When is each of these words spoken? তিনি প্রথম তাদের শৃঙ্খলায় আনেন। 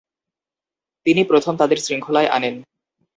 তিনি 1.05 1.21
প্রথম 1.23 1.53
তাদের 1.57 1.77
শৃঙ্খলায় 1.77 2.27
আনেন। 2.27 2.55